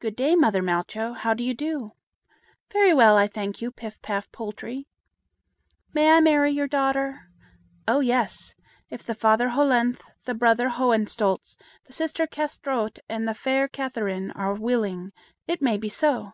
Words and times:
"Good 0.00 0.16
day, 0.16 0.34
mother 0.34 0.60
Malcho. 0.60 1.14
How 1.16 1.32
do 1.32 1.44
you 1.44 1.54
do?" 1.54 1.92
"Very 2.72 2.92
well, 2.92 3.16
I 3.16 3.28
thank 3.28 3.62
you, 3.62 3.70
Pif 3.70 4.02
paf 4.02 4.28
Poltrie." 4.32 4.88
"May 5.92 6.10
I 6.10 6.18
marry 6.20 6.50
your 6.50 6.66
daughter?" 6.66 7.30
"Oh, 7.86 8.00
yes! 8.00 8.56
if 8.90 9.04
the 9.04 9.14
father 9.14 9.50
Hollenthe, 9.50 10.02
the 10.24 10.34
brother 10.34 10.68
Hohenstolz, 10.68 11.56
the 11.84 11.92
sister 11.92 12.26
Kâsetraut, 12.26 12.98
and 13.08 13.28
the 13.28 13.34
fair 13.34 13.68
Catherine 13.68 14.32
are 14.32 14.52
willing, 14.52 15.12
it 15.46 15.62
may 15.62 15.76
be 15.78 15.90
so." 15.90 16.32